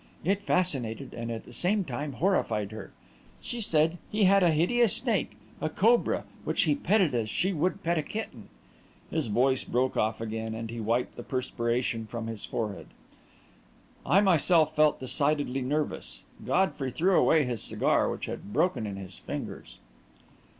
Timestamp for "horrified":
2.13-2.71